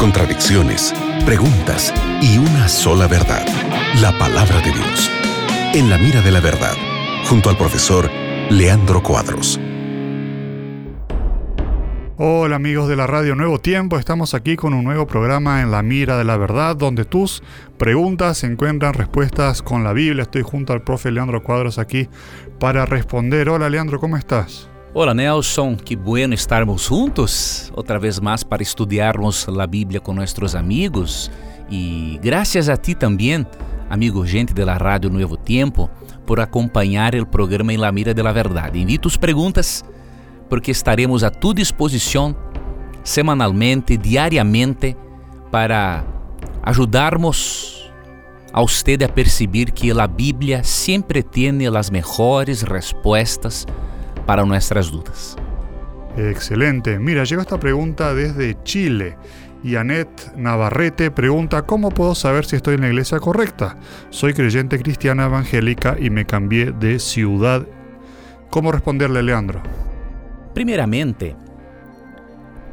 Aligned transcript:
contradicciones, 0.00 0.92
preguntas 1.24 1.94
y 2.20 2.38
una 2.38 2.66
sola 2.68 3.06
verdad, 3.06 3.46
la 4.00 4.10
palabra 4.18 4.56
de 4.60 4.72
Dios. 4.72 5.08
En 5.72 5.88
la 5.88 5.98
mira 5.98 6.20
de 6.20 6.32
la 6.32 6.40
verdad, 6.40 6.74
junto 7.28 7.48
al 7.48 7.56
profesor 7.56 8.10
Leandro 8.50 9.00
Cuadros. 9.04 9.60
Hola 12.16 12.56
amigos 12.56 12.88
de 12.88 12.96
la 12.96 13.06
radio 13.06 13.36
Nuevo 13.36 13.60
Tiempo, 13.60 13.98
estamos 13.98 14.34
aquí 14.34 14.56
con 14.56 14.74
un 14.74 14.82
nuevo 14.82 15.06
programa 15.06 15.62
en 15.62 15.70
la 15.70 15.82
mira 15.82 16.18
de 16.18 16.24
la 16.24 16.36
verdad 16.36 16.74
donde 16.74 17.04
tus 17.04 17.40
preguntas 17.78 18.42
encuentran 18.42 18.94
respuestas 18.94 19.62
con 19.62 19.84
la 19.84 19.92
Biblia. 19.92 20.22
Estoy 20.22 20.42
junto 20.42 20.72
al 20.72 20.82
profe 20.82 21.12
Leandro 21.12 21.44
Cuadros 21.44 21.78
aquí 21.78 22.08
para 22.58 22.84
responder. 22.84 23.48
Hola 23.48 23.70
Leandro, 23.70 24.00
¿cómo 24.00 24.16
estás? 24.16 24.69
Hola 24.92 25.14
Nelson, 25.14 25.76
que 25.76 25.94
bueno 25.94 26.34
estarmos 26.34 26.88
juntos. 26.88 27.70
Otra 27.76 27.96
vez 27.96 28.20
más 28.20 28.44
para 28.44 28.64
estudiarmos 28.64 29.46
la 29.46 29.68
Biblia 29.68 30.00
con 30.00 30.16
nuestros 30.16 30.56
amigos. 30.56 31.30
Y 31.70 32.18
gracias 32.20 32.68
a 32.68 32.76
ti 32.76 32.96
también, 32.96 33.46
amigo 33.88 34.24
gente 34.24 34.52
de 34.52 34.66
la 34.66 34.78
radio 34.80 35.08
Nuevo 35.08 35.36
Tiempo, 35.36 35.88
por 36.26 36.40
acompañar 36.40 37.14
el 37.14 37.24
programa 37.24 37.72
en 37.72 37.82
la 37.82 37.92
mira 37.92 38.12
de 38.12 38.20
la 38.20 38.32
verdad. 38.32 38.74
Envie 38.74 38.98
tus 38.98 39.16
preguntas 39.16 39.84
porque 40.48 40.72
estaremos 40.72 41.22
a 41.22 41.30
tu 41.30 41.54
disposição 41.54 42.36
semanalmente, 43.04 43.96
diariamente, 43.96 44.96
para 45.52 46.04
ajudarmos 46.64 47.92
a 48.52 48.60
usted 48.60 49.00
a 49.04 49.08
perceber 49.08 49.70
que 49.72 49.92
a 49.92 50.06
Bíblia 50.08 50.64
sempre 50.64 51.22
tem 51.22 51.64
as 51.68 51.90
melhores 51.90 52.62
respostas 52.62 53.64
para 54.26 54.44
nossas 54.44 54.90
dúvidas. 54.90 55.36
Excelente. 56.16 56.98
Mira, 56.98 57.24
llegó 57.24 57.42
esta 57.42 57.58
pregunta 57.58 58.14
desde 58.14 58.56
Chile. 58.64 59.16
Y 59.62 59.76
Anet 59.76 60.34
Navarrete 60.36 61.10
pregunta, 61.10 61.62
¿cómo 61.62 61.90
puedo 61.90 62.14
saber 62.14 62.46
si 62.46 62.56
estoy 62.56 62.76
en 62.76 62.80
la 62.80 62.88
iglesia 62.88 63.20
correcta? 63.20 63.76
Soy 64.08 64.32
creyente 64.32 64.78
cristiana 64.78 65.26
evangélica 65.26 65.96
y 66.00 66.08
me 66.08 66.24
cambié 66.24 66.72
de 66.72 66.98
ciudad. 66.98 67.66
¿Cómo 68.48 68.72
responderle, 68.72 69.22
Leandro? 69.22 69.62
Primeiramente, 70.54 71.36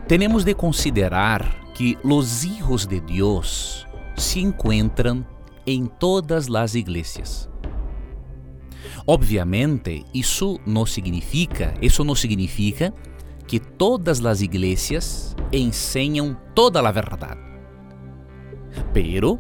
temos 0.08 0.46
de 0.46 0.56
considerar 0.56 1.46
que 1.76 1.98
os 2.04 2.46
hijos 2.46 2.88
de 2.88 3.02
Deus 3.02 3.86
se 4.16 4.40
encontram 4.40 5.26
em 5.66 5.86
todas 5.86 6.50
as 6.50 6.74
igrejas. 6.74 7.50
Obviamente, 9.10 10.06
isso 10.14 10.60
não 10.66 10.86
significa, 10.86 11.74
isso 11.82 12.04
não 12.04 12.14
significa 12.14 12.94
que 13.48 13.58
todas 13.58 14.24
as 14.26 14.42
igrejas 14.42 15.34
ensinam 15.50 16.36
toda 16.54 16.86
a 16.86 16.92
verdade. 16.92 17.40
Pero 18.94 19.40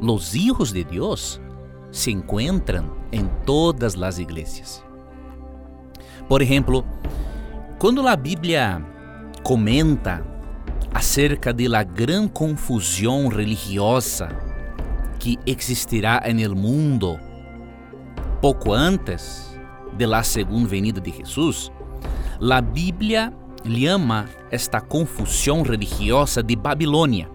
os 0.00 0.34
hijos 0.34 0.72
de 0.72 0.82
Deus 0.82 1.38
se 1.90 2.10
encontram 2.10 2.96
em 3.12 3.28
todas 3.44 4.00
as 4.02 4.18
igrejas. 4.18 4.82
Por 6.26 6.40
exemplo, 6.40 6.82
quando 7.78 8.08
a 8.08 8.16
Bíblia 8.16 8.82
comenta 9.42 10.24
acerca 10.94 11.52
de 11.52 11.68
la 11.68 11.82
gran 11.82 12.28
confusão 12.28 13.28
religiosa 13.28 14.30
que 15.18 15.38
existirá 15.44 16.22
no 16.32 16.56
mundo 16.56 17.20
pouco 18.42 18.72
antes 18.72 19.56
de 19.96 20.04
la 20.04 20.24
segunda 20.24 20.68
venida 20.68 21.00
de 21.00 21.12
Jesus, 21.12 21.70
a 22.40 22.60
Bíblia 22.60 23.32
chama 23.64 24.26
esta 24.50 24.80
confusão 24.80 25.62
religiosa 25.62 26.42
de 26.42 26.56
Babilônia. 26.56 27.30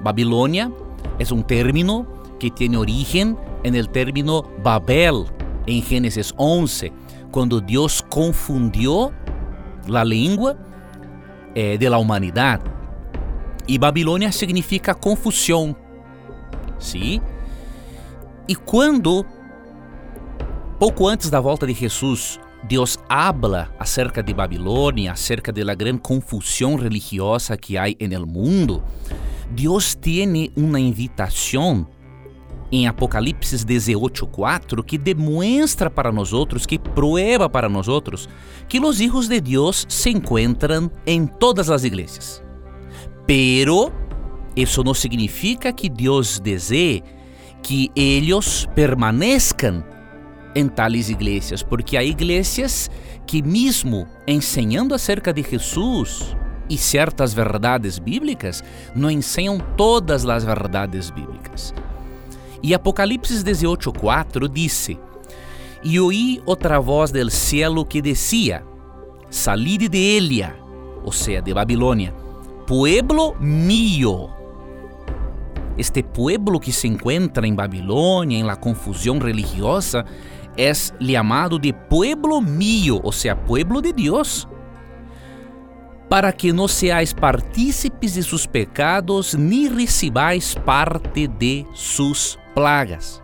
Babilônia 0.00 0.72
é 1.18 1.34
um 1.34 1.42
término 1.42 2.06
que 2.40 2.50
tem 2.50 2.74
origem 2.78 3.36
no 3.62 3.86
término 3.88 4.42
Babel 4.62 5.26
em 5.66 5.82
Gênesis 5.82 6.32
11, 6.38 6.90
quando 7.30 7.60
Deus 7.60 8.00
confundiu 8.00 9.12
a 9.92 10.02
língua 10.02 10.56
eh, 11.54 11.76
de 11.76 11.86
la 11.90 11.98
humanidade. 11.98 12.64
E 13.68 13.76
Babilônia 13.76 14.32
significa 14.32 14.94
confusão. 14.94 15.76
Sim? 16.78 17.20
E 18.48 18.54
quando, 18.54 19.26
pouco 20.78 21.08
antes 21.08 21.28
da 21.28 21.40
volta 21.40 21.66
de 21.66 21.74
Jesus, 21.74 22.38
Deus 22.62 22.98
habla 23.08 23.68
acerca 23.78 24.22
de 24.22 24.32
Babilônia, 24.32 25.12
acerca 25.12 25.52
da 25.52 25.74
grande 25.74 26.00
confusão 26.00 26.76
religiosa 26.76 27.56
que 27.56 27.76
há 27.76 27.84
no 28.08 28.26
mundo, 28.26 28.82
Deus 29.50 29.94
tem 29.94 30.52
uma 30.56 30.78
invitação 30.78 31.86
em 32.70 32.86
Apocalipse 32.86 33.64
18:4 33.64 34.84
que 34.84 34.98
demonstra 34.98 35.90
para 35.90 36.12
nós 36.12 36.32
outros, 36.32 36.66
que 36.66 36.78
prueba 36.78 37.48
para 37.48 37.68
nós 37.68 37.88
outros, 37.88 38.28
que 38.68 38.78
os 38.78 39.00
hijos 39.00 39.26
de 39.26 39.40
Deus 39.40 39.86
se 39.88 40.10
encontram 40.10 40.90
em 41.06 41.26
todas 41.26 41.70
as 41.70 41.82
igrejas. 41.82 42.42
Pero 43.26 43.90
isso 44.54 44.84
não 44.84 44.94
significa 44.94 45.72
que 45.72 45.88
Deus 45.88 46.38
deseje 46.38 47.02
que 47.62 47.90
eles 47.96 48.66
permaneçam 48.74 49.82
em 50.54 50.68
tales 50.68 51.08
igrejas, 51.08 51.62
porque 51.62 51.96
há 51.96 52.02
igrejas 52.02 52.90
que 53.26 53.42
mesmo 53.42 54.06
ensinando 54.26 54.94
acerca 54.94 55.32
de 55.32 55.42
Jesus 55.42 56.36
e 56.68 56.76
certas 56.76 57.32
verdades 57.32 57.98
bíblicas, 57.98 58.62
não 58.94 59.10
ensinam 59.10 59.58
todas 59.76 60.26
as 60.26 60.44
verdades 60.44 61.10
bíblicas. 61.10 61.74
E 62.62 62.74
Apocalipse 62.74 63.42
18:4 63.42 64.48
disse: 64.48 64.98
E 65.82 66.00
oí 66.00 66.42
outra 66.44 66.78
voz 66.78 67.10
del 67.10 67.30
cielo 67.30 67.84
que 67.84 68.02
decía: 68.02 68.64
Salid 69.30 69.88
de 69.88 70.16
Elia, 70.16 70.56
ou 71.04 71.12
seja, 71.12 71.40
de 71.40 71.54
Babilônia, 71.54 72.14
pueblo 72.66 73.36
mío. 73.40 74.30
Este 75.76 76.02
pueblo 76.02 76.58
que 76.58 76.72
se 76.72 76.88
encontra 76.88 77.46
em 77.46 77.54
Babilônia, 77.54 78.36
em 78.36 78.42
la 78.42 78.56
confusão 78.56 79.18
religiosa, 79.20 80.04
é 80.58 80.72
chamado 80.74 81.58
de 81.58 81.72
pueblo 81.72 82.40
mío, 82.42 83.00
ou 83.02 83.12
seja, 83.12 83.34
pueblo 83.34 83.80
de 83.80 83.92
Deus 83.92 84.46
para 86.08 86.32
que 86.32 86.52
não 86.52 86.66
seais 86.66 87.12
partícipes 87.12 88.14
de 88.14 88.22
seus 88.22 88.46
pecados, 88.46 89.34
ni 89.34 89.68
recibáis 89.68 90.54
parte 90.54 91.26
de 91.26 91.66
sus 91.74 92.38
plagas. 92.54 93.22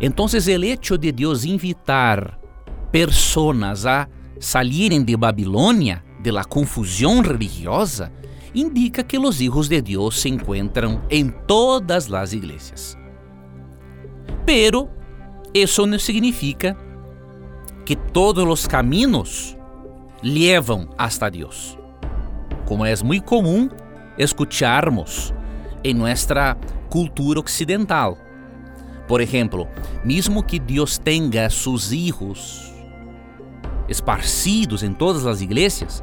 Então, 0.00 0.26
o 0.26 0.64
hecho 0.64 0.96
de 0.96 1.10
Deus 1.10 1.44
invitar 1.44 2.38
personas 2.92 3.84
a 3.84 4.08
salirem 4.38 5.02
de 5.02 5.16
Babilônia, 5.16 6.04
de 6.20 6.30
la 6.30 6.44
confusão 6.44 7.20
religiosa, 7.20 8.12
indica 8.54 9.02
que 9.02 9.18
os 9.18 9.40
hijos 9.40 9.68
de 9.68 9.82
Deus 9.82 10.20
se 10.20 10.28
encontram 10.28 11.02
em 11.10 11.28
todas 11.28 12.12
as 12.12 12.32
igrejas. 12.32 12.96
Pero 14.46 14.88
isso 15.54 15.86
não 15.86 15.98
significa 15.98 16.76
que 17.86 17.94
todos 17.94 18.44
os 18.44 18.66
caminhos 18.66 19.56
levam 20.22 20.88
hasta 20.98 21.30
Deus. 21.30 21.78
Como 22.66 22.84
é 22.84 22.94
muito 23.04 23.24
comum 23.24 23.68
escucharmos 24.18 25.32
em 25.84 25.94
nossa 25.94 26.56
cultura 26.88 27.40
ocidental. 27.40 28.18
Por 29.06 29.20
exemplo, 29.20 29.68
mesmo 30.02 30.42
que 30.42 30.58
Deus 30.58 30.96
tenha 30.96 31.48
seus 31.50 31.92
hijos 31.92 32.72
esparcidos 33.88 34.82
em 34.82 34.94
todas 34.94 35.26
as 35.26 35.42
igrejas, 35.42 36.02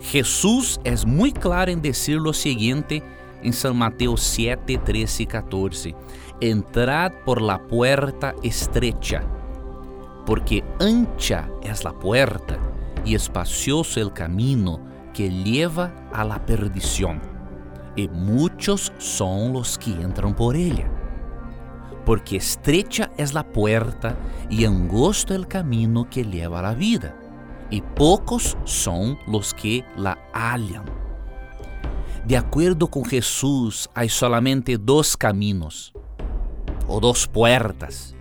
Jesus 0.00 0.80
é 0.82 0.94
muito 1.06 1.38
claro 1.38 1.70
em 1.70 1.78
dizer 1.78 2.18
o 2.18 2.32
seguinte 2.32 3.02
em 3.42 3.52
São 3.52 3.74
Mateus 3.74 4.22
7, 4.22 4.78
13 4.78 5.22
e 5.22 5.26
14: 5.26 5.96
Entrad 6.42 7.12
por 7.26 7.42
la 7.42 7.58
puerta 7.68 8.34
estrecha, 8.42 9.22
porque 10.24 10.64
ancha 10.78 11.50
es 11.62 11.84
la 11.84 11.92
puerta 11.92 12.58
y 13.04 13.14
espacioso 13.14 14.00
el 14.00 14.10
camino 14.14 14.80
que 15.12 15.28
lleva 15.28 15.92
a 16.14 16.24
la 16.24 16.46
perdición, 16.46 17.20
y 17.94 18.08
muchos 18.08 18.90
son 18.96 19.52
los 19.52 19.76
que 19.76 19.90
entran 19.90 20.34
por 20.34 20.56
ella. 20.56 20.90
Porque 22.06 22.36
estrecha 22.36 23.10
es 23.18 23.34
la 23.34 23.44
puerta 23.44 24.16
y 24.48 24.64
angosto 24.64 25.34
el 25.34 25.46
camino 25.46 26.08
que 26.08 26.24
lleva 26.24 26.60
a 26.60 26.62
la 26.62 26.74
vida, 26.74 27.14
y 27.68 27.82
pocos 27.82 28.56
son 28.64 29.18
los 29.26 29.52
que 29.52 29.84
la 29.94 30.16
hallan. 30.32 30.84
De 32.26 32.38
acuerdo 32.38 32.88
com 32.88 33.04
Jesus, 33.04 33.90
há 33.94 34.08
solamente 34.08 34.78
dois 34.78 35.16
caminhos, 35.16 35.92
ou 36.90 37.00
duas 37.00 37.24
puertas. 37.24 38.16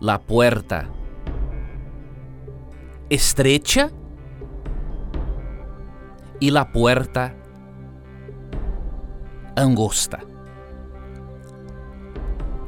La 0.00 0.18
puerta 0.18 0.88
estrecha 3.08 3.90
y 6.40 6.50
la 6.50 6.72
puerta 6.72 7.36
angosta. 9.54 10.18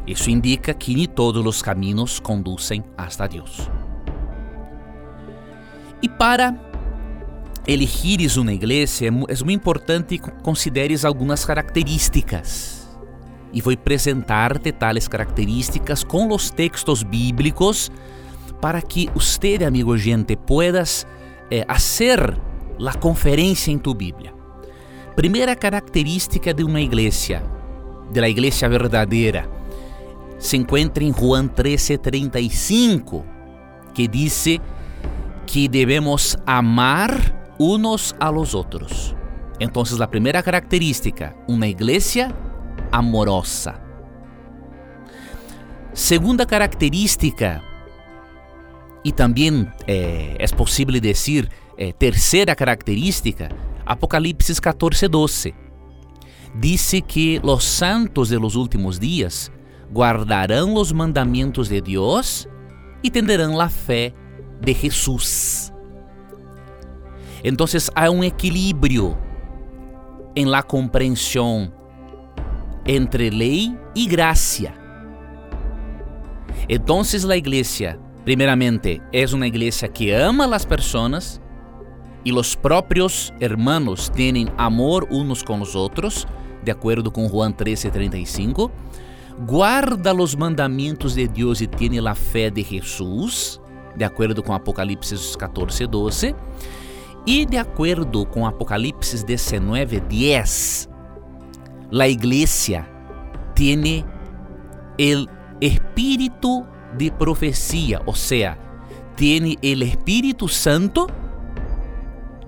Isso 0.07 0.31
indica 0.31 0.75
que 0.75 0.95
nem 0.95 1.09
todos 1.09 1.45
os 1.45 1.61
caminhos 1.61 2.21
conduzem 2.21 2.85
hasta 2.97 3.27
Deus. 3.27 3.69
E 6.01 6.09
para 6.09 6.55
elegires 7.67 8.37
uma 8.37 8.53
igreja, 8.53 9.07
é 9.07 9.11
muito 9.11 9.51
importante 9.51 10.19
que 10.19 10.31
consideres 10.43 11.05
algumas 11.05 11.45
características. 11.45 12.84
E 13.55 13.63
vou 13.63 13.73
apresentar-te 13.73 14.73
tales 14.73 15.09
características 15.09 16.03
com 16.03 16.29
os 16.29 16.51
textos 16.51 17.03
bíblicos 17.03 17.91
para 18.61 18.83
que 18.83 19.09
você, 19.15 19.59
amigo 19.65 19.97
gente, 19.97 20.37
puedas 20.37 21.07
eh, 21.51 21.65
fazer 21.69 22.37
a 22.85 22.95
conferência 22.99 23.71
em 23.71 23.79
tu 23.79 23.95
Bíblia. 23.95 24.35
Primeira 25.15 25.55
característica 25.55 26.53
de 26.53 26.65
uma 26.65 26.81
igreja, 26.81 27.43
de 28.11 28.21
la 28.21 28.29
igreja 28.29 28.69
verdadeira, 28.69 29.49
se 30.39 30.57
encontra 30.57 31.05
em 31.05 31.13
Juan 31.13 31.47
13:35, 31.47 33.25
que 33.95 34.09
diz 34.09 34.47
que 35.47 35.69
devemos 35.69 36.37
amar 36.45 37.55
unos 37.59 38.15
a 38.19 38.29
los 38.29 38.55
outros. 38.55 39.15
Então, 39.61 39.85
a 40.01 40.07
primeira 40.09 40.43
característica, 40.43 41.37
uma 41.47 41.69
igreja 41.69 42.35
amorosa. 42.95 43.75
Segunda 45.93 46.47
característica, 46.47 47.61
e 49.05 49.11
também 49.11 49.69
eh, 49.89 50.37
é 50.39 50.47
possível 50.49 51.01
dizer 51.01 51.51
eh, 51.77 51.93
terceira 51.93 52.55
característica, 52.55 53.49
Apocalipse 53.85 54.55
14:12. 54.55 55.53
Dice 56.55 57.03
que 57.03 57.41
los 57.43 57.65
santos 57.65 58.29
de 58.29 58.39
los 58.39 58.55
últimos 58.55 59.01
días 59.01 59.51
guardarão 59.93 60.75
os 60.75 60.93
mandamentos 60.93 61.69
de 61.69 61.81
Deus 61.81 62.49
e 63.03 63.11
tenderão 63.11 63.61
a 63.61 63.69
fé 63.69 64.15
de 64.61 64.73
Jesus. 64.73 65.73
Então, 67.43 67.67
há 67.95 68.09
um 68.09 68.23
equilíbrio 68.23 69.19
em 70.37 70.47
la 70.47 70.63
compreensão 70.63 71.73
entre 72.87 73.31
lei 73.31 73.77
e 73.95 74.07
graça. 74.07 74.73
Então, 76.69 77.03
a 77.31 77.37
igreja, 77.37 77.99
primeiramente, 78.25 79.03
é 79.13 79.25
uma 79.35 79.47
igreja 79.47 79.89
que 79.89 80.11
ama 80.11 80.55
as 80.55 80.65
pessoas 80.65 81.41
e 82.25 82.33
os 82.33 82.55
próprios 82.55 83.33
hermanos 83.39 84.09
têm 84.09 84.47
amor 84.57 85.07
uns 85.11 85.43
com 85.43 85.61
os 85.61 85.75
outros, 85.75 86.27
de 86.63 86.71
acordo 86.71 87.11
com 87.11 87.29
Juan 87.29 87.53
13:35. 87.53 88.71
Guarda 89.47 90.15
os 90.15 90.35
mandamentos 90.35 91.15
de 91.15 91.29
Deus 91.29 91.61
e 91.61 91.67
tem 91.67 91.99
a 91.99 92.15
fé 92.15 92.49
de 92.49 92.63
Jesus, 92.63 93.61
de 93.95 94.05
acordo 94.05 94.43
com 94.43 94.55
Apocalipse 94.55 95.15
14:12. 95.37 96.35
E 97.27 97.45
de 97.45 97.57
acordo 97.57 98.25
com 98.27 98.47
Apocalipse 98.47 99.25
19:10, 99.25 100.89
a 102.01 102.09
igreja 102.09 102.87
tem 103.55 104.05
o 104.99 105.29
espírito 105.61 106.67
de 106.97 107.11
profecia, 107.11 108.01
ou 108.07 108.15
seja, 108.15 108.59
tem 109.17 109.57
o 109.63 109.85
Espírito 109.85 110.49
Santo 110.49 111.07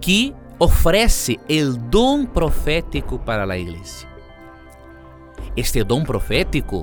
que 0.00 0.34
oferece 0.58 1.38
o 1.48 1.76
dom 1.76 2.26
profético 2.26 3.18
para 3.18 3.44
a 3.44 3.58
igreja. 3.58 4.06
Este 5.56 5.82
dom 5.84 6.04
profético 6.04 6.82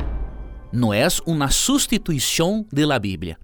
não 0.72 0.94
é 0.94 1.08
uma 1.26 1.50
substituição 1.50 2.66
de 2.72 2.86
la 2.86 2.98
Bíblia, 2.98 3.38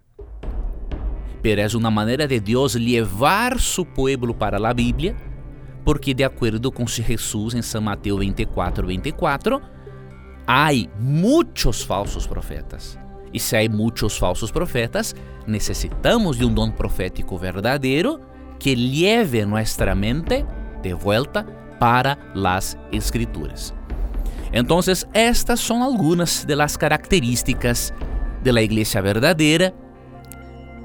pero 1.42 1.62
é 1.62 1.68
uma 1.76 1.92
maneira 1.92 2.28
de 2.28 2.40
Deus 2.40 2.76
levar 2.76 3.60
su 3.60 3.86
pueblo 3.86 4.34
para 4.34 4.58
a 4.58 4.74
Bíblia, 4.74 5.16
porque 5.84 6.14
de 6.14 6.24
acordo 6.24 6.72
com 6.72 6.86
Jesus 6.86 7.54
em 7.54 7.62
São 7.62 7.82
Mateus 7.82 8.20
24, 8.20 8.88
24, 8.88 9.62
há 10.48 10.70
muitos 11.00 11.82
falsos 11.82 12.28
profetas. 12.28 12.98
E 13.32 13.40
se 13.40 13.56
há 13.56 13.70
muitos 13.70 14.18
falsos 14.18 14.52
profetas, 14.52 15.16
necessitamos 15.46 16.38
de 16.38 16.46
um 16.46 16.54
dom 16.54 16.72
profético 16.72 17.38
verdadeiro 17.38 18.20
que 18.58 18.76
lleve 18.76 19.46
nuestra 19.46 19.96
mente 19.96 20.46
de 20.82 20.94
vuelta 20.94 21.46
para 21.80 22.18
las 22.34 22.78
escrituras. 22.92 23.74
Entonces, 24.52 25.08
estas 25.14 25.60
son 25.60 25.82
algunas 25.82 26.46
de 26.46 26.56
las 26.56 26.78
características 26.78 27.94
de 28.44 28.52
la 28.52 28.62
iglesia 28.62 29.02
verdadera 29.02 29.74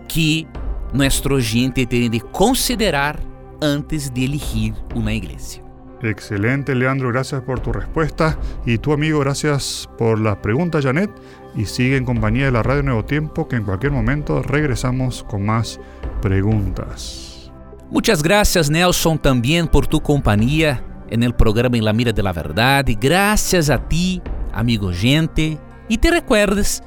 que 0.07 0.47
nuestro 0.93 1.41
gente 1.41 1.87
tiene 1.87 2.11
de 2.11 2.21
considerar 2.21 3.19
antes 3.65 4.13
de 4.13 4.25
elegir 4.25 4.75
una 4.95 5.13
iglesia. 5.13 5.63
Excelente, 6.03 6.75
Leandro, 6.75 7.09
gracias 7.09 7.41
por 7.43 7.61
tu 7.61 7.73
respuesta. 7.73 8.39
Y 8.67 8.79
tu 8.79 8.93
amigo, 8.93 9.21
gracias 9.21 9.89
por 9.97 10.21
la 10.21 10.41
pregunta, 10.41 10.83
Janet. 10.83 11.11
Y 11.57 11.65
sigue 11.65 11.97
en 11.97 12.05
compañía 12.05 12.47
de 12.47 12.53
la 12.53 12.63
Radio 12.63 12.83
Nuevo 12.83 13.05
Tiempo, 13.05 13.49
que 13.49 13.57
en 13.57 13.65
cualquier 13.65 13.93
momento 13.93 14.43
regresamos 14.43 15.23
con 15.25 15.47
más 15.47 15.81
preguntas. 16.21 17.51
Muchas 17.91 18.23
gracias, 18.23 18.71
Nelson, 18.71 19.19
también 19.19 19.69
por 19.69 19.87
tu 19.87 20.01
compañía 20.01 20.85
en 21.09 21.23
el 21.23 21.35
programa 21.35 21.77
En 21.77 21.85
la 21.85 21.93
Mira 21.93 22.13
de 22.13 22.23
la 22.23 22.33
Verdad. 22.33 22.85
Gracias 23.01 23.71
a 23.71 23.79
ti, 23.79 24.21
amigo 24.53 24.91
gente. 24.93 25.59
Y 25.89 25.99
te 25.99 26.11
recuerdes 26.11 26.83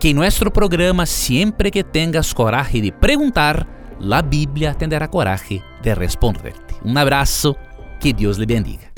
que 0.00 0.10
en 0.10 0.16
nuestro 0.16 0.52
programa, 0.52 1.06
siempre 1.06 1.70
que 1.70 1.84
tengas 1.84 2.34
coraje 2.34 2.80
de 2.82 2.92
preguntar, 2.92 3.77
la 4.00 4.22
Biblia 4.22 4.74
tendrá 4.74 5.08
coraje 5.08 5.62
de 5.82 5.94
responderte. 5.94 6.74
Un 6.82 6.96
abrazo, 6.98 7.56
que 8.00 8.12
Dios 8.12 8.38
le 8.38 8.46
bendiga. 8.46 8.92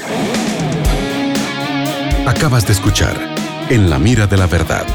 Acabas 2.27 2.67
de 2.67 2.73
escuchar 2.73 3.17
En 3.71 3.89
la 3.89 3.99
Mira 3.99 4.27
de 4.27 4.37
la 4.37 4.47
Verdad, 4.47 4.87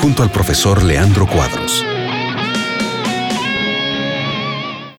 junto 0.00 0.22
al 0.22 0.30
profesor 0.30 0.82
Leandro 0.82 1.26
Cuadros. 1.26 1.84